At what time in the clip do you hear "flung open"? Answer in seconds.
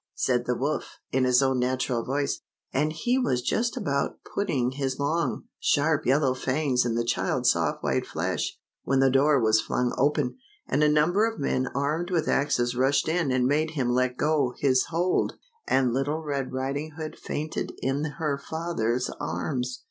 9.61-10.37